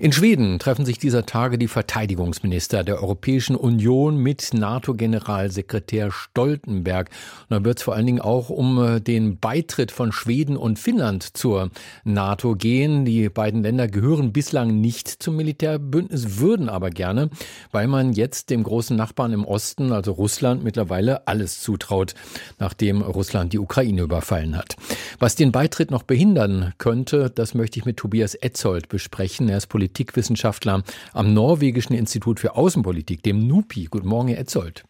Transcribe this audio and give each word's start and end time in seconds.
in 0.00 0.12
Schweden 0.12 0.60
treffen 0.60 0.86
sich 0.86 0.98
dieser 0.98 1.26
Tage 1.26 1.58
die 1.58 1.66
Verteidigungsminister 1.66 2.84
der 2.84 3.02
Europäischen 3.02 3.56
Union 3.56 4.16
mit 4.16 4.54
NATO-Generalsekretär 4.54 6.12
Stoltenberg. 6.12 7.10
Und 7.48 7.50
da 7.50 7.64
wird 7.64 7.78
es 7.78 7.82
vor 7.82 7.96
allen 7.96 8.06
Dingen 8.06 8.20
auch 8.20 8.48
um 8.48 8.80
äh, 8.80 9.00
den 9.00 9.40
Beitritt 9.40 9.90
von 9.90 10.12
Schweden 10.12 10.56
und 10.56 10.78
Finnland 10.78 11.36
zur 11.36 11.70
NATO 12.04 12.54
gehen. 12.54 13.06
Die 13.06 13.28
beiden 13.28 13.64
Länder 13.64 13.88
gehören 13.88 14.32
bislang 14.32 14.80
nicht 14.80 15.08
zum 15.08 15.34
Militärbündnis, 15.34 16.38
würden 16.38 16.68
aber 16.68 16.90
gerne, 16.90 17.28
weil 17.72 17.88
man 17.88 18.12
jetzt 18.12 18.50
dem 18.50 18.62
großen 18.62 18.96
Nachbarn 18.96 19.32
im 19.32 19.44
Osten, 19.44 19.90
also 19.90 20.12
Russland, 20.12 20.62
mittlerweile 20.62 21.26
alles 21.26 21.60
zutraut, 21.60 22.14
nachdem 22.60 23.02
Russland 23.02 23.52
die 23.52 23.58
Ukraine 23.58 24.02
überfallen 24.02 24.56
hat. 24.56 24.76
Was 25.18 25.34
den 25.34 25.50
Beitritt 25.50 25.90
noch 25.90 26.04
behindern 26.04 26.72
könnte, 26.78 27.30
das 27.30 27.54
möchte 27.54 27.80
ich 27.80 27.84
mit 27.84 27.96
Tobias 27.96 28.36
Etzold 28.36 28.88
besprechen. 28.88 29.48
Er 29.48 29.56
ist 29.56 29.66
Politiker 29.66 29.87
Politikwissenschaftler 29.88 30.82
am 31.14 31.32
Norwegischen 31.32 31.94
Institut 31.94 32.40
für 32.40 32.56
Außenpolitik, 32.56 33.22
dem 33.22 33.46
NUPI. 33.46 33.88
Guten 33.90 34.08
Morgen, 34.08 34.28
Herr 34.28 34.38
Etzold. 34.38 34.84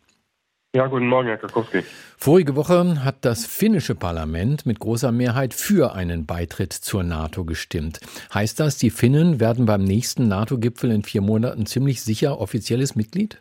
Ja, 0.75 0.87
guten 0.87 1.07
Morgen, 1.07 1.29
Herr 1.29 1.39
Kakowski. 1.39 1.83
Vorige 2.19 2.57
Woche 2.57 3.05
hat 3.05 3.25
das 3.25 3.47
finnische 3.47 3.95
Parlament 3.95 4.67
mit 4.67 4.81
großer 4.81 5.13
Mehrheit 5.13 5.55
für 5.55 5.95
einen 5.95 6.27
Beitritt 6.27 6.73
zur 6.73 7.05
NATO 7.05 7.45
gestimmt. 7.45 8.01
Heißt 8.35 8.61
das, 8.61 8.77
die 8.77 8.91
Finnen 8.91 9.41
werden 9.41 9.67
beim 9.67 9.85
nächsten 9.85 10.29
NATO-Gipfel 10.29 10.91
in 10.91 11.05
vier 11.05 11.23
Monaten 11.23 11.65
ziemlich 11.65 12.03
sicher 12.03 12.41
offizielles 12.41 12.97
Mitglied? 12.97 13.41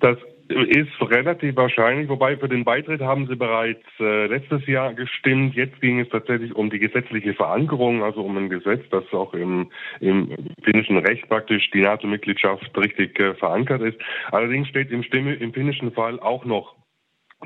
Das 0.00 0.16
ist 0.48 1.00
relativ 1.00 1.56
wahrscheinlich, 1.56 2.08
wobei 2.08 2.36
für 2.36 2.48
den 2.48 2.64
Beitritt 2.64 3.00
haben 3.00 3.26
sie 3.26 3.36
bereits 3.36 3.84
äh, 3.98 4.26
letztes 4.26 4.66
Jahr 4.66 4.94
gestimmt. 4.94 5.54
Jetzt 5.54 5.80
ging 5.80 6.00
es 6.00 6.08
tatsächlich 6.08 6.54
um 6.54 6.70
die 6.70 6.78
gesetzliche 6.78 7.34
Verankerung, 7.34 8.02
also 8.02 8.22
um 8.22 8.36
ein 8.36 8.48
Gesetz, 8.48 8.84
das 8.90 9.04
auch 9.12 9.34
im, 9.34 9.70
im 10.00 10.34
finnischen 10.62 10.98
Recht 10.98 11.28
praktisch 11.28 11.70
die 11.70 11.82
NATO-Mitgliedschaft 11.82 12.76
richtig 12.78 13.18
äh, 13.18 13.34
verankert 13.34 13.82
ist. 13.82 13.98
Allerdings 14.30 14.68
steht 14.68 14.90
im, 14.90 15.02
Stimme, 15.02 15.34
im 15.34 15.52
finnischen 15.52 15.92
Fall 15.92 16.20
auch 16.20 16.44
noch 16.44 16.76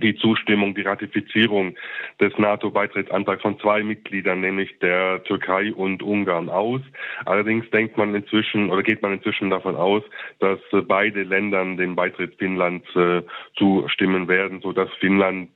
die 0.02 0.14
Zustimmung, 0.16 0.74
die 0.74 0.82
Ratifizierung 0.82 1.74
des 2.20 2.32
NATO-Beitrittsantrags 2.38 3.42
von 3.42 3.58
zwei 3.58 3.82
Mitgliedern, 3.82 4.40
nämlich 4.40 4.78
der 4.78 5.22
Türkei 5.24 5.72
und 5.74 6.02
Ungarn 6.02 6.48
aus. 6.48 6.80
Allerdings 7.26 7.68
denkt 7.70 7.96
man 7.96 8.14
inzwischen 8.14 8.70
oder 8.70 8.82
geht 8.82 9.02
man 9.02 9.12
inzwischen 9.12 9.50
davon 9.50 9.76
aus, 9.76 10.02
dass 10.38 10.58
beide 10.86 11.22
Länder 11.22 11.64
dem 11.76 11.96
Beitritt 11.96 12.36
Finnlands 12.36 12.86
äh, 12.94 13.22
zustimmen 13.56 14.28
werden, 14.28 14.60
sodass 14.62 14.88
Finnland 15.00 15.50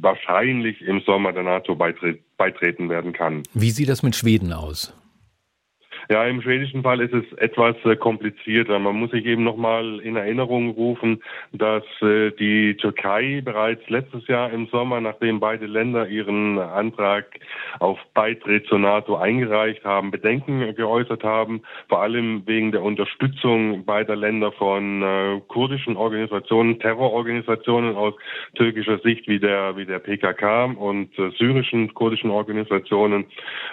wahrscheinlich 0.00 0.80
im 0.82 1.00
Sommer 1.00 1.32
der 1.32 1.42
NATO 1.42 1.74
beitreten 1.74 2.88
werden 2.88 3.12
kann. 3.12 3.42
Wie 3.52 3.70
sieht 3.70 3.88
das 3.88 4.02
mit 4.02 4.16
Schweden 4.16 4.52
aus? 4.52 4.96
Ja, 6.12 6.26
im 6.26 6.42
schwedischen 6.42 6.82
Fall 6.82 7.00
ist 7.00 7.14
es 7.14 7.24
etwas 7.38 7.74
äh, 7.86 7.96
komplizierter. 7.96 8.78
Man 8.78 8.96
muss 8.96 9.12
sich 9.12 9.24
eben 9.24 9.44
nochmal 9.44 9.98
in 10.00 10.16
Erinnerung 10.16 10.72
rufen, 10.72 11.22
dass 11.52 11.84
äh, 12.02 12.32
die 12.32 12.76
Türkei 12.76 13.40
bereits 13.42 13.88
letztes 13.88 14.26
Jahr 14.26 14.50
im 14.52 14.66
Sommer, 14.66 15.00
nachdem 15.00 15.40
beide 15.40 15.64
Länder 15.64 16.06
ihren 16.06 16.58
Antrag 16.58 17.24
auf 17.78 17.98
Beitritt 18.12 18.66
zur 18.66 18.80
NATO 18.80 19.16
eingereicht 19.16 19.86
haben, 19.86 20.10
Bedenken 20.10 20.74
geäußert 20.74 21.24
haben, 21.24 21.62
vor 21.88 22.02
allem 22.02 22.42
wegen 22.44 22.72
der 22.72 22.82
Unterstützung 22.82 23.86
beider 23.86 24.14
Länder 24.14 24.52
von 24.52 25.02
äh, 25.02 25.40
kurdischen 25.48 25.96
Organisationen, 25.96 26.78
Terrororganisationen 26.78 27.96
aus 27.96 28.12
türkischer 28.54 28.98
Sicht 28.98 29.28
wie 29.28 29.40
der, 29.40 29.78
wie 29.78 29.86
der 29.86 29.98
PKK 29.98 30.64
und 30.76 31.08
syrischen 31.38 31.94
kurdischen 31.94 32.28
Organisationen. 32.28 33.24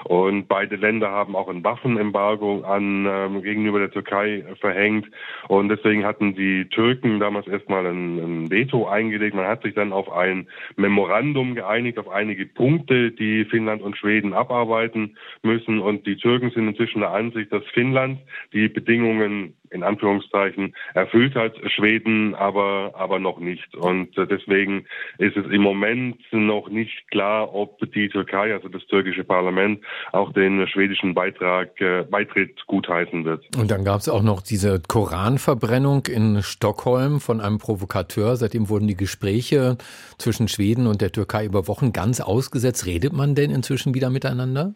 Und 0.06 0.48
beide 0.48 0.78
Länder 0.78 1.12
haben 1.12 1.36
auch 1.36 1.50
ein 1.50 1.66
Waffenembargo 1.66 2.29
Embargo 2.30 2.62
an 2.62 3.06
ähm, 3.08 3.42
gegenüber 3.42 3.80
der 3.80 3.92
Türkei 3.92 4.44
verhängt. 4.60 5.10
Und 5.48 5.70
deswegen 5.70 6.06
hatten 6.06 6.36
die 6.36 6.66
Türken 6.70 7.20
damals 7.20 7.48
erstmal 7.48 7.86
ein, 7.86 8.20
ein 8.20 8.52
Veto 8.52 8.88
eingelegt. 8.88 9.36
Man 9.36 9.48
hat 9.48 9.64
sich 9.64 9.74
dann 9.74 9.92
auf 9.92 10.12
ein 10.12 10.48
Memorandum 10.76 11.56
geeinigt, 11.56 11.98
auf 11.98 12.10
einige 12.10 12.46
Punkte, 12.46 13.12
die 13.12 13.46
Finnland 13.46 13.82
und 13.82 13.98
Schweden 13.98 14.34
abarbeiten 14.34 15.18
müssen. 15.42 15.80
Und 15.80 16.06
die 16.06 16.18
Türken 16.18 16.52
sind 16.52 16.68
inzwischen 16.68 17.02
der 17.02 17.12
Ansicht, 17.12 17.52
dass 17.52 17.64
Finnland 17.74 18.20
die 18.54 18.68
Bedingungen 18.68 19.56
in 19.72 19.84
Anführungszeichen 19.84 20.76
erfüllt 20.94 21.36
hat, 21.36 21.54
Schweden 21.76 22.36
aber, 22.36 22.94
aber 22.96 23.20
noch 23.20 23.40
nicht. 23.40 23.76
Und 23.76 24.18
äh, 24.18 24.28
deswegen 24.28 24.86
ist 25.18 25.38
es 25.38 25.46
im 25.52 25.62
Moment 25.62 26.18
noch 26.32 26.70
nicht 26.70 27.10
klar, 27.12 27.54
ob 27.54 27.80
die 27.92 28.10
Türkei, 28.10 28.54
also 28.54 28.68
das 28.68 28.86
türkische 28.88 29.24
Parlament, 29.24 29.82
auch 30.12 30.34
den 30.34 30.68
schwedischen 30.68 31.14
Beitrag, 31.14 31.80
äh, 31.82 32.04
Beitritt 32.10 32.66
gutheißen 32.68 33.26
wird. 33.26 33.46
Und 33.58 33.72
dann 33.72 33.84
gab 33.84 34.00
es 34.00 34.10
auch 34.10 34.24
noch 34.24 34.42
diese 34.42 34.82
Koranverbrennung 34.88 36.06
in 36.08 36.42
Stockholm 36.42 37.20
von 37.20 37.42
einem 37.42 37.58
Provokateur. 37.58 38.36
Seitdem 38.36 38.70
wurden 38.70 38.88
die 38.88 38.98
Gespräche 38.98 39.78
zwischen 40.18 40.48
Schweden 40.48 40.88
und 40.88 41.02
der 41.02 41.12
Türkei 41.12 41.46
über 41.46 41.68
Wochen 41.68 41.94
ganz 41.94 42.22
ausgesetzt. 42.22 42.86
Redet 42.86 43.14
man 43.14 43.36
denn 43.36 43.52
inzwischen 43.52 43.94
wieder 43.94 44.10
miteinander? 44.10 44.74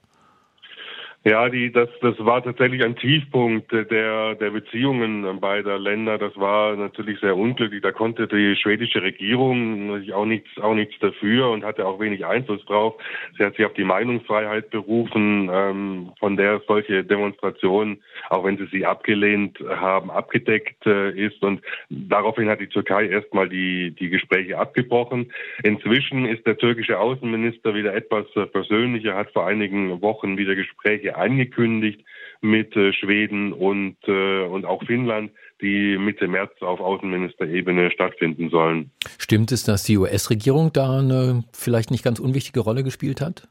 Ja, 1.25 1.47
die, 1.47 1.71
das, 1.71 1.87
das 2.01 2.15
war 2.19 2.43
tatsächlich 2.43 2.83
ein 2.83 2.97
Tiefpunkt 2.97 3.71
der, 3.71 4.35
der 4.35 4.49
Beziehungen 4.49 5.39
beider 5.39 5.79
Länder. 5.79 6.17
Das 6.17 6.35
war 6.35 6.75
natürlich 6.75 7.17
sehr 7.21 7.37
unglücklich. 7.37 7.81
Da 7.81 7.93
konnte 7.93 8.27
die 8.27 8.57
schwedische 8.57 9.01
Regierung 9.01 10.03
auch 10.11 10.25
nichts, 10.25 10.49
auch 10.59 10.73
nichts 10.73 10.95
dafür 10.99 11.51
und 11.51 11.63
hatte 11.63 11.85
auch 11.85 12.01
wenig 12.01 12.25
Einfluss 12.25 12.63
drauf. 12.65 12.95
Sie 13.37 13.45
hat 13.45 13.55
sich 13.55 13.65
auf 13.65 13.73
die 13.73 13.85
Meinungsfreiheit 13.85 14.69
berufen, 14.69 15.49
ähm, 15.49 16.11
von 16.19 16.35
der 16.35 16.61
solche 16.67 17.05
Demonstrationen, 17.05 18.03
auch 18.29 18.43
wenn 18.43 18.57
sie 18.57 18.67
sie 18.67 18.85
abgelehnt 18.85 19.57
haben, 19.69 20.11
abgedeckt 20.11 20.85
äh, 20.85 21.11
ist. 21.11 21.41
Und 21.41 21.61
daraufhin 21.89 22.49
hat 22.49 22.59
die 22.59 22.67
Türkei 22.67 23.07
erstmal 23.07 23.47
die, 23.47 23.91
die 23.91 24.09
Gespräche 24.09 24.59
abgebrochen. 24.59 25.31
Inzwischen 25.63 26.25
ist 26.25 26.45
der 26.45 26.57
türkische 26.57 26.99
Außenminister 26.99 27.73
wieder 27.73 27.93
etwas 27.95 28.25
äh, 28.35 28.45
persönlicher, 28.45 29.15
hat 29.15 29.31
vor 29.31 29.47
einigen 29.47 30.01
Wochen 30.01 30.37
wieder 30.37 30.55
Gespräche 30.55 31.12
angekündigt 31.13 32.05
mit 32.41 32.75
äh, 32.75 32.91
Schweden 32.93 33.53
und, 33.53 33.97
äh, 34.07 34.45
und 34.45 34.65
auch 34.65 34.83
Finnland, 34.83 35.31
die 35.61 35.97
Mitte 35.97 36.27
März 36.27 36.51
auf 36.61 36.79
Außenministerebene 36.79 37.89
stattfinden 37.91 38.49
sollen. 38.49 38.91
Stimmt 39.17 39.51
es, 39.51 39.63
dass 39.63 39.83
die 39.83 39.97
US-Regierung 39.97 40.71
da 40.73 40.99
eine 40.99 41.45
vielleicht 41.53 41.89
nicht 41.89 42.03
ganz 42.03 42.19
unwichtige 42.19 42.59
Rolle 42.59 42.83
gespielt 42.83 43.21
hat? 43.21 43.47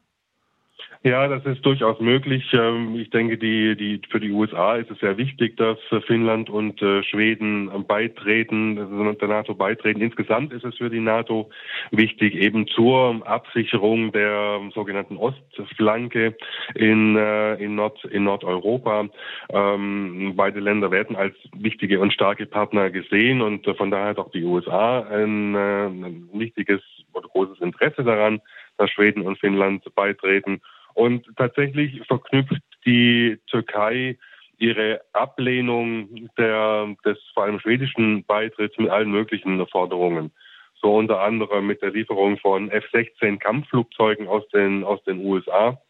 Ja, 1.05 1.27
das 1.27 1.45
ist 1.47 1.67
durchaus 1.67 1.99
möglich. 1.99 2.45
Ähm, 2.53 2.95
ich 2.95 3.11
denke, 3.11 3.37
die, 3.37 3.75
die, 3.75 4.01
für 4.09 4.21
die 4.21 4.31
USA 4.31 4.77
ist 4.77 4.89
es 4.89 5.01
sehr 5.01 5.17
wichtig, 5.17 5.57
dass 5.57 5.77
Finnland 6.07 6.49
und 6.49 6.81
äh, 6.81 7.03
Schweden 7.03 7.69
beitreten, 7.89 8.79
also 8.79 9.13
der 9.13 9.29
NATO 9.29 9.55
beitreten. 9.57 10.01
Insgesamt 10.01 10.53
ist 10.53 10.65
es 10.65 10.77
für 10.77 10.91
die 10.91 11.01
NATO 11.01 11.51
wichtig, 11.91 12.37
eben 12.37 12.69
zur 12.69 13.21
Absicherung 13.27 14.13
der 14.13 14.61
sogenannten 14.75 15.17
Ostflanke 15.17 16.37
in, 16.77 17.17
äh, 17.17 17.55
in, 17.55 17.75
Nord, 17.75 18.05
in 18.05 18.23
Nordeuropa. 18.23 19.09
Ähm, 19.51 20.35
beide 20.37 20.61
Länder 20.61 20.93
werden 20.93 21.17
als 21.17 21.35
wichtige 21.57 21.99
und 21.99 22.13
starke 22.13 22.47
Partner 22.47 22.91
gesehen 22.91 23.43
und 23.43 23.67
von 23.77 23.91
daher 23.91 24.11
hat 24.11 24.19
auch 24.19 24.31
die 24.31 24.45
USA 24.45 25.01
ein, 25.01 25.57
äh, 25.57 25.87
ein 25.87 26.29
wichtiges 26.33 26.81
oder 27.13 27.27
großes 27.27 27.61
Interesse 27.61 28.05
daran, 28.05 28.41
dass 28.79 28.89
Schweden 28.91 29.23
und 29.23 29.41
Finnland 29.41 29.85
beitreten. 29.97 30.61
Und 30.95 31.27
tatsächlich 31.37 32.05
verknüpft 32.07 32.63
die 32.85 33.39
Türkei 33.47 34.19
ihre 34.59 35.01
Ablehnung 35.13 36.31
der, 36.39 36.95
des 37.05 37.19
vor 37.35 37.45
allem 37.45 37.59
schwedischen 37.61 38.25
Beitritts 38.25 38.79
mit 38.79 38.91
allen 38.91 39.11
möglichen 39.11 39.67
Forderungen. 39.67 40.33
So 40.75 40.97
unter 40.97 41.21
anderem 41.21 41.67
mit 41.67 41.83
der 41.83 41.91
Lieferung 41.91 42.39
von 42.39 42.71
F-16 42.71 43.39
Kampfflugzeugen 43.39 44.29
aus 44.29 44.47
den, 44.49 44.85
aus 44.85 45.03
den 45.05 45.25
USA. 45.25 45.81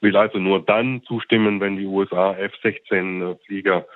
Will 0.00 0.16
also 0.16 0.38
nur 0.38 0.64
dann 0.64 1.02
zustimmen, 1.04 1.60
wenn 1.60 1.76
die 1.76 1.86
USA 1.86 2.34
F-16 2.34 3.38
Flieger 3.46 3.86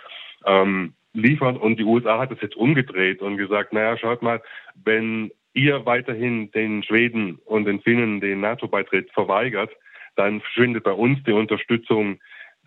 ähm, 0.44 0.94
liefern. 1.12 1.56
Und 1.56 1.78
die 1.78 1.84
USA 1.84 2.18
hat 2.18 2.32
es 2.32 2.40
jetzt 2.40 2.56
umgedreht 2.56 3.22
und 3.22 3.36
gesagt, 3.36 3.72
naja, 3.72 3.96
schaut 3.96 4.22
mal, 4.22 4.42
wenn 4.74 5.30
ihr 5.56 5.86
weiterhin 5.86 6.50
den 6.52 6.82
Schweden 6.82 7.40
und 7.44 7.64
den 7.64 7.80
Finnen 7.80 8.20
den 8.20 8.40
NATO-Beitritt 8.40 9.10
verweigert, 9.12 9.70
dann 10.14 10.40
verschwindet 10.40 10.84
bei 10.84 10.92
uns 10.92 11.18
die 11.24 11.32
Unterstützung, 11.32 12.18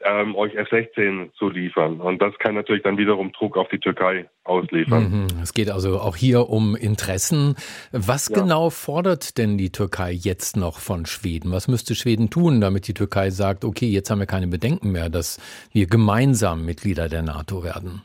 ähm, 0.01 0.36
euch 0.36 0.56
F-16 0.56 1.33
zu 1.33 1.50
liefern. 1.50 2.00
Und 2.00 2.21
das 2.21 2.38
kann 2.39 2.56
natürlich 2.56 2.83
dann 2.83 2.97
wiederum 2.97 3.31
Druck 3.33 3.57
auf 3.57 3.68
die 3.68 3.80
Türkei 3.80 4.30
ausliefern. 4.44 5.24
Mhm. 5.24 5.27
Es 5.41 5.53
geht 5.53 5.69
also 5.69 6.00
auch 6.00 6.15
hier 6.15 6.50
um 6.50 6.75
Interessen. 6.75 7.56
Was 7.91 8.30
ja. 8.30 8.39
genau 8.39 8.69
fordert 8.69 9.38
denn 9.38 9.57
die 9.57 9.71
Türkei 9.71 10.12
jetzt 10.12 10.56
noch 10.56 10.80
von 10.80 11.06
Schweden? 11.06 11.51
Was 11.51 11.68
müsste 11.68 11.95
Schweden 11.95 12.30
tun, 12.30 12.62
damit 12.62 12.88
die 12.88 12.94
Türkei 12.94 13.30
sagt, 13.30 13.65
okay, 13.65 13.88
jetzt 13.88 14.09
haben 14.09 14.19
wir 14.19 14.25
keine 14.25 14.47
Bedenken 14.47 14.92
mehr, 14.92 15.09
dass 15.09 15.39
wir 15.74 15.88
gemeinsam 15.88 16.65
Mitglieder 16.65 17.09
der 17.09 17.21
NATO 17.21 17.63
werden? 17.63 18.01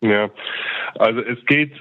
Ja, 0.00 0.30
Also 0.98 1.20
es 1.20 1.44
geht, 1.46 1.72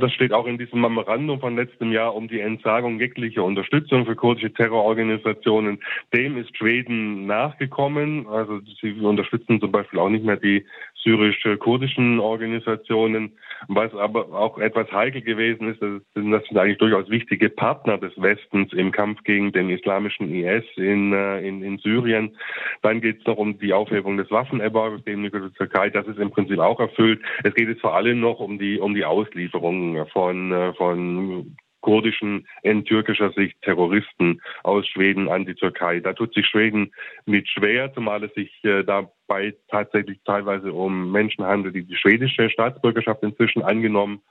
das 0.00 0.12
steht 0.12 0.32
auch 0.32 0.46
in 0.46 0.58
diesem 0.58 0.80
Memorandum 0.80 1.40
von 1.40 1.56
letztem 1.56 1.92
Jahr, 1.92 2.14
um 2.14 2.28
die 2.28 2.40
Entsagung 2.40 2.98
jeglicher 2.98 3.44
Unterstützung 3.44 4.06
für 4.06 4.16
kurdische 4.16 4.52
Terrororganisationen. 4.52 5.80
Dem 6.12 6.36
ist 6.36 6.56
Schweden 6.56 7.26
nachgekommen. 7.26 8.26
Also 8.28 8.60
sie 8.80 8.92
unterstützen 8.92 9.60
zum 9.60 9.72
Beispiel 9.72 9.98
auch 9.98 10.08
nicht 10.10 10.24
mehr 10.24 10.36
die 10.36 10.64
syrisch-kurdischen 11.02 12.20
Organisationen. 12.20 13.32
Was 13.68 13.94
aber 13.94 14.32
auch 14.32 14.58
etwas 14.58 14.90
heikel 14.92 15.22
gewesen 15.22 15.68
ist, 15.68 15.82
das 15.82 16.02
sind, 16.14 16.34
eigentlich 16.56 16.78
durchaus 16.78 17.08
wichtige 17.10 17.48
Partner 17.48 17.98
des 17.98 18.12
Westens 18.20 18.72
im 18.72 18.92
Kampf 18.92 19.22
gegen 19.24 19.52
den 19.52 19.70
islamischen 19.70 20.32
IS 20.32 20.64
in, 20.76 21.12
äh, 21.12 21.40
in, 21.40 21.62
in 21.62 21.78
Syrien. 21.78 22.36
Dann 22.82 23.00
geht 23.00 23.20
es 23.20 23.26
noch 23.26 23.36
um 23.36 23.58
die 23.58 23.72
Aufhebung 23.72 24.16
des 24.16 24.30
Waffenembargos 24.30 25.04
gegenüber 25.04 25.40
der 25.40 25.52
Türkei. 25.52 25.90
Das 25.90 26.06
ist 26.06 26.18
im 26.18 26.30
Prinzip 26.30 26.58
auch 26.58 26.80
erfüllt. 26.80 27.20
Es 27.44 27.54
geht 27.54 27.68
jetzt 27.68 27.80
vor 27.80 27.94
allem 27.94 28.20
noch 28.20 28.40
um 28.40 28.58
die, 28.58 28.78
um 28.78 28.94
die 28.94 29.04
Auslieferung 29.04 30.06
von, 30.08 30.52
äh, 30.52 30.72
von 30.74 31.56
kurdischen, 31.82 32.48
in 32.62 32.84
türkischer 32.86 33.30
Sicht 33.32 33.60
Terroristen 33.60 34.40
aus 34.62 34.86
Schweden 34.88 35.28
an 35.28 35.44
die 35.44 35.54
Türkei. 35.54 36.00
Da 36.00 36.14
tut 36.14 36.32
sich 36.32 36.46
Schweden 36.46 36.92
mit 37.26 37.48
schwer, 37.48 37.92
zumal 37.92 38.24
es 38.24 38.32
sich 38.34 38.50
äh, 38.64 38.82
dabei 38.82 39.54
tatsächlich 39.68 40.20
teilweise 40.24 40.72
um 40.72 41.12
Menschen 41.12 41.44
handelt, 41.44 41.74
die 41.74 41.84
die 41.84 41.96
schwedische 41.96 42.48
Staatsbürgerschaft 42.48 43.22
inzwischen 43.22 43.62
angenommen 43.62 44.22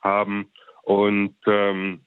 haben. 0.00 0.50
Und 0.82 1.36
ähm, 1.46 2.00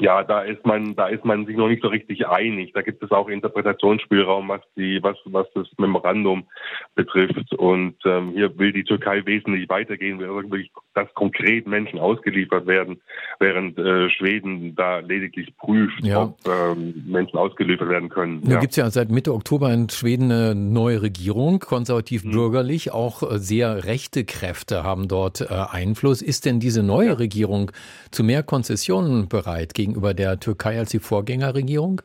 ja, 0.00 0.24
da 0.24 0.42
ist 0.42 0.66
man, 0.66 0.96
da 0.96 1.06
ist 1.06 1.24
man 1.24 1.46
sich 1.46 1.56
noch 1.56 1.68
nicht 1.68 1.82
so 1.82 1.88
richtig 1.88 2.26
einig. 2.26 2.72
Da 2.72 2.82
gibt 2.82 3.02
es 3.02 3.10
auch 3.10 3.28
Interpretationsspielraum, 3.28 4.48
was 4.48 4.62
die, 4.76 5.02
was, 5.02 5.16
was 5.26 5.46
das 5.54 5.68
Memorandum 5.78 6.44
betrifft. 6.94 7.54
Und 7.54 7.94
ähm, 8.04 8.32
hier 8.34 8.58
will 8.58 8.72
die 8.72 8.84
Türkei 8.84 9.24
wesentlich 9.26 9.68
weitergehen, 9.68 10.18
will 10.18 10.28
wirklich, 10.28 10.70
dass 10.94 11.12
konkret 11.14 11.66
Menschen 11.66 11.98
ausgeliefert 11.98 12.66
werden, 12.66 13.00
während 13.38 13.78
äh, 13.78 14.10
Schweden 14.10 14.74
da 14.74 14.98
lediglich 14.98 15.56
prüft, 15.56 16.04
ja. 16.04 16.22
ob 16.24 16.38
ähm, 16.48 17.04
Menschen 17.06 17.38
ausgeliefert 17.38 17.88
werden 17.88 18.08
können. 18.08 18.40
Nun 18.40 18.50
ja. 18.50 18.58
gibt 18.58 18.72
es 18.72 18.76
ja 18.76 18.90
seit 18.90 19.10
Mitte 19.10 19.32
Oktober 19.32 19.72
in 19.72 19.88
Schweden 19.88 20.32
eine 20.32 20.54
neue 20.54 21.02
Regierung, 21.02 21.60
konservativ-bürgerlich. 21.60 22.86
Mhm. 22.86 22.92
Auch 22.92 23.22
äh, 23.22 23.38
sehr 23.38 23.84
rechte 23.84 24.24
Kräfte 24.24 24.82
haben 24.82 25.06
dort 25.06 25.40
äh, 25.42 25.46
Einfluss. 25.70 26.22
Ist 26.22 26.44
denn 26.44 26.58
diese 26.58 26.82
neue. 26.82 27.20
Regierung 27.20 27.70
zu 28.10 28.24
mehr 28.24 28.42
Konzessionen 28.42 29.28
bereit 29.28 29.74
gegen 29.74 29.89
gegenüber 29.90 30.14
der 30.14 30.38
Türkei 30.38 30.78
als 30.78 30.90
die 30.90 30.98
Vorgängerregierung? 30.98 32.02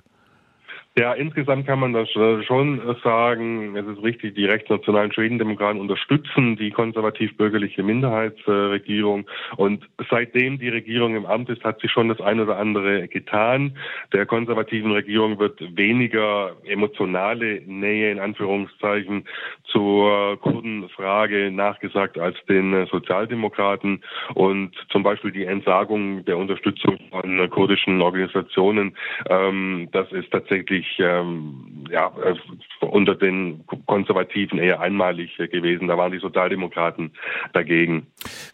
Ja, 0.98 1.12
insgesamt 1.12 1.68
kann 1.68 1.82
man 1.82 1.92
das 1.92 2.08
äh, 2.16 2.42
schon 2.44 2.96
sagen. 3.04 3.76
Es 3.76 3.86
ist 3.86 4.02
richtig, 4.02 4.36
die 4.36 4.46
rechtsnationalen 4.46 5.12
Schwedendemokraten 5.12 5.82
unterstützen 5.82 6.56
die 6.56 6.72
konservativ-bürgerliche 6.72 7.84
Minderheitsregierung. 7.84 9.28
Und 9.58 9.86
seitdem 10.10 10.58
die 10.58 10.70
Regierung 10.70 11.18
im 11.18 11.26
Amt 11.26 11.50
ist, 11.50 11.66
hat 11.66 11.82
sie 11.82 11.90
schon 11.90 12.08
das 12.08 12.22
eine 12.22 12.44
oder 12.44 12.58
andere 12.58 13.10
getan. 13.10 13.76
Der 14.14 14.26
konservativen 14.26 14.94
Regierung 14.94 15.38
wird 15.38 15.60
weniger 15.76 16.56
emotionale 16.64 17.62
Nähe 17.66 18.14
in 18.14 18.20
Anführungszeichen 18.20 19.26
zur 19.66 20.40
Kurdenfrage 20.40 21.52
nachgesagt 21.52 22.18
als 22.18 22.38
den 22.48 22.86
Sozialdemokraten. 22.86 24.02
Und 24.34 24.72
zum 24.94 25.04
Beispiel 25.04 25.34
die 25.34 25.44
Entsagung 25.44 26.24
der 26.24 26.38
Unterstützung 26.38 27.00
von 27.10 27.50
kurdischen 27.50 28.02
Organisationen, 28.02 28.96
ähm, 29.30 29.90
das 29.92 30.10
ist 30.14 30.32
tatsächlich 30.32 30.85
wirklich 30.86 31.00
ähm, 31.00 31.86
ja, 31.92 32.12
äh, 32.24 32.86
unter 32.86 33.16
den 33.16 33.66
Konservativen 33.86 34.60
eher 34.60 34.80
einmalig 34.80 35.36
gewesen. 35.38 35.88
Da 35.88 35.98
waren 35.98 36.12
die 36.12 36.20
Sozialdemokraten 36.20 37.12
dagegen. 37.54 38.08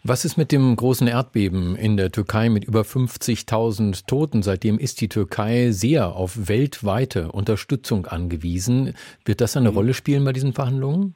Was 0.04 0.24
ist 0.24 0.36
mit 0.36 0.52
dem 0.52 0.74
großen 0.76 1.06
Erdbeben 1.06 1.76
in 1.76 1.96
der 1.96 2.10
Türkei 2.10 2.48
mit 2.48 2.64
über 2.64 2.82
50.000 2.82 4.06
Toten? 4.06 4.42
Seitdem 4.42 4.78
ist 4.78 5.00
die 5.00 5.08
Türkei 5.08 5.70
sehr 5.70 6.14
auf 6.14 6.48
weltweite 6.48 7.32
Unterstützung 7.32 8.06
angewiesen. 8.06 8.94
Wird 9.24 9.40
das 9.40 9.56
eine 9.56 9.70
mhm. 9.70 9.76
Rolle 9.76 9.94
spielen 9.94 10.24
bei 10.24 10.32
diesen 10.32 10.52
Verhandlungen? 10.52 11.14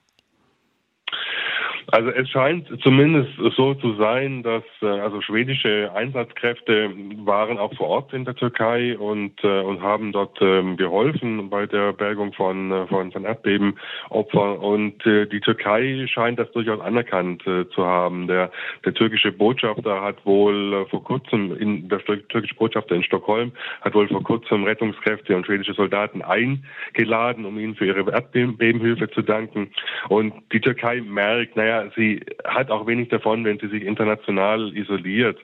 Also 1.93 2.11
es 2.11 2.29
scheint 2.31 2.69
zumindest 2.83 3.31
so 3.57 3.75
zu 3.75 3.95
sein, 3.95 4.43
dass 4.43 4.65
äh, 4.83 4.87
also 4.87 5.21
schwedische 5.21 5.91
Einsatzkräfte 5.95 6.91
waren 7.25 7.59
auch 7.59 7.73
vor 7.75 7.89
Ort 7.89 8.13
in 8.13 8.25
der 8.25 8.35
Türkei 8.35 8.99
und 8.99 9.33
äh, 9.45 9.61
und 9.61 9.81
haben 9.83 10.11
dort 10.11 10.37
ähm, 10.41 10.77
geholfen 10.77 11.49
bei 11.49 11.67
der 11.67 11.93
Bergung 11.93 12.33
von 12.33 12.73
äh, 12.73 12.87
von, 12.89 13.13
von 13.13 13.25
Erdbebenopfern 13.25 14.57
und 14.59 15.05
die 15.05 15.41
Türkei 15.41 16.07
scheint 16.09 16.39
das 16.39 16.51
durchaus 16.53 16.81
anerkannt 16.81 17.43
zu 17.45 17.85
haben. 17.85 18.27
Der 18.27 18.51
der 18.85 18.95
türkische 18.95 19.31
Botschafter 19.31 20.03
hat 20.03 20.25
wohl 20.25 20.87
vor 20.91 21.05
kurzem 21.05 21.57
in 21.57 21.89
der 21.89 22.01
türkische 22.05 22.55
Botschafter 22.55 22.95
in 22.95 23.03
Stockholm 23.05 23.53
hat 23.83 23.95
wohl 23.95 24.09
vor 24.09 24.23
kurzem 24.23 24.65
Rettungskräfte 24.65 25.37
und 25.37 25.47
schwedische 25.47 25.75
Soldaten 25.75 26.23
eingeladen, 26.23 27.45
um 27.45 27.59
ihnen 27.59 27.75
für 27.75 27.87
ihre 27.87 28.11
Erdbebenhilfe 28.11 29.11
zu 29.11 29.23
danken 29.23 29.71
und 30.09 30.35
die 30.53 30.61
Türkei 30.61 31.01
merkt, 31.01 31.57
sie 31.95 32.21
hat 32.45 32.71
auch 32.71 32.87
wenig 32.87 33.09
davon, 33.09 33.45
wenn 33.45 33.59
sie 33.59 33.69
sich 33.69 33.83
international 33.85 34.77
isoliert, 34.77 35.39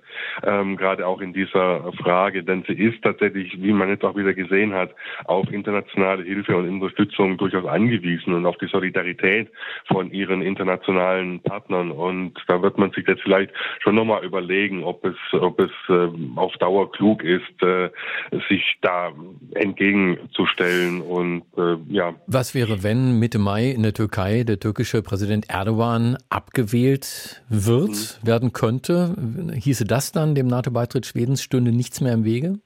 ähm, 0.45 0.77
gerade 0.77 1.07
auch 1.07 1.21
in 1.21 1.33
dieser 1.33 1.93
Frage, 1.95 2.43
denn 2.43 2.65
sie 2.67 2.75
ist 2.75 3.03
tatsächlich, 3.03 3.61
wie 3.61 3.73
man 3.73 3.89
jetzt 3.89 4.05
auch 4.05 4.17
wieder 4.17 4.35
gesehen 4.35 4.73
hat, 4.75 4.91
auf 5.25 5.51
internationale 5.53 6.23
Hilfe 6.23 6.57
und 6.57 6.69
Unterstützung 6.69 7.37
durchaus 7.37 7.67
angewiesen 7.67 8.35
und 8.35 8.47
auf 8.47 8.57
die 8.59 8.67
Solidarität 8.67 9.49
von 9.87 10.11
ihren 10.13 10.43
internationalen 10.43 11.41
Partnern. 11.41 11.91
Und 11.91 12.35
da 12.49 12.63
wird 12.63 12.79
man 12.79 12.91
sich 12.93 13.07
jetzt 13.07 13.23
vielleicht 13.23 13.53
schon 13.81 13.95
nochmal 13.95 14.25
überlegen, 14.25 14.85
ob 14.85 15.05
es, 15.05 15.17
ob 15.33 15.61
es 15.61 15.71
äh, 15.89 16.09
auf 16.37 16.53
Dauer 16.59 16.91
klug 16.93 17.23
ist, 17.23 17.63
äh, 17.63 17.91
sich 18.49 18.79
da 18.81 19.13
entgegenzustellen 19.55 21.01
und 21.01 21.43
äh, 21.57 21.77
ja. 21.89 22.15
Was 22.27 22.55
wäre, 22.55 22.83
wenn 22.83 23.19
Mitte 23.19 23.39
Mai 23.39 23.71
in 23.71 23.83
der 23.83 23.93
Türkei 23.93 24.45
der 24.45 24.59
türkische 24.59 25.03
Präsident 25.03 25.49
Erdogan 25.49 26.17
abgewählt 26.29 27.43
wird, 27.49 27.91
mhm. 28.23 28.27
werden 28.27 28.53
könnte. 28.53 29.15
Hieße 29.55 29.85
das 29.85 30.13
dann, 30.13 30.35
dem 30.35 30.47
NATO-Beitritt 30.47 31.07
Schwedens 31.07 31.43
stünde 31.43 31.73
nichts 31.73 32.01
mehr 32.01 32.13
im 32.13 32.25
Wege? 32.25 32.59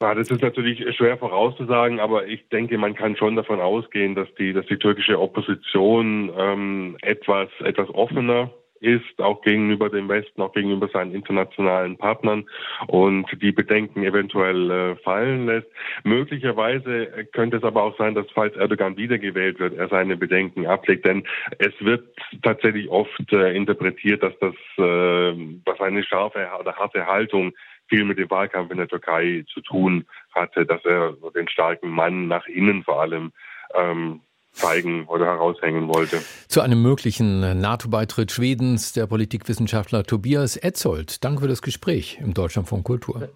Ja, 0.00 0.14
das 0.14 0.30
ist 0.30 0.42
natürlich 0.42 0.96
schwer 0.96 1.18
vorauszusagen, 1.18 1.98
aber 1.98 2.26
ich 2.26 2.48
denke, 2.50 2.78
man 2.78 2.94
kann 2.94 3.16
schon 3.16 3.34
davon 3.34 3.60
ausgehen, 3.60 4.14
dass 4.14 4.28
die, 4.38 4.52
dass 4.52 4.64
die 4.66 4.78
türkische 4.78 5.18
Opposition 5.18 6.30
ähm, 6.38 6.96
etwas, 7.02 7.48
etwas 7.64 7.88
offener 7.90 8.50
ist, 8.80 9.20
auch 9.20 9.42
gegenüber 9.42 9.90
dem 9.90 10.08
Westen, 10.08 10.42
auch 10.42 10.52
gegenüber 10.52 10.88
seinen 10.88 11.14
internationalen 11.14 11.96
Partnern 11.96 12.48
und 12.86 13.26
die 13.42 13.52
Bedenken 13.52 14.04
eventuell 14.04 14.70
äh, 14.70 14.96
fallen 14.96 15.46
lässt. 15.46 15.68
Möglicherweise 16.04 17.06
könnte 17.32 17.58
es 17.58 17.64
aber 17.64 17.82
auch 17.82 17.96
sein, 17.98 18.14
dass 18.14 18.26
falls 18.32 18.56
Erdogan 18.56 18.96
wiedergewählt 18.96 19.58
wird, 19.58 19.74
er 19.74 19.88
seine 19.88 20.16
Bedenken 20.16 20.66
ablegt, 20.66 21.06
denn 21.06 21.24
es 21.58 21.72
wird 21.80 22.08
tatsächlich 22.42 22.88
oft 22.88 23.32
äh, 23.32 23.54
interpretiert, 23.54 24.22
dass 24.22 24.38
das, 24.40 24.54
äh, 24.78 25.34
dass 25.64 25.80
eine 25.80 26.04
scharfe 26.04 26.46
oder 26.58 26.74
harte 26.76 27.06
Haltung 27.06 27.52
viel 27.88 28.04
mit 28.04 28.18
dem 28.18 28.30
Wahlkampf 28.30 28.70
in 28.70 28.78
der 28.78 28.88
Türkei 28.88 29.44
zu 29.52 29.60
tun 29.62 30.04
hatte, 30.34 30.66
dass 30.66 30.84
er 30.84 31.16
den 31.34 31.48
starken 31.48 31.90
Mann 31.90 32.28
nach 32.28 32.46
innen 32.46 32.84
vor 32.84 33.00
allem 33.00 33.32
ähm, 33.74 34.20
zeigen 34.58 35.06
oder 35.06 35.26
heraushängen 35.26 35.88
wollte. 35.88 36.18
Zu 36.48 36.60
einem 36.60 36.82
möglichen 36.82 37.60
NATO-Beitritt 37.60 38.32
Schwedens, 38.32 38.92
der 38.92 39.06
Politikwissenschaftler 39.06 40.04
Tobias 40.04 40.56
Etzold. 40.56 41.24
Danke 41.24 41.42
für 41.42 41.48
das 41.48 41.62
Gespräch 41.62 42.18
im 42.20 42.34
Deutschlandfunk 42.34 42.84
Kultur. 42.84 43.28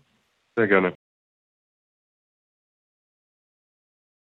Sehr 0.57 0.69
gerne. 0.69 0.95